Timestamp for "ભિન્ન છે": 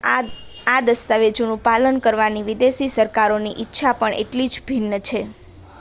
4.67-5.25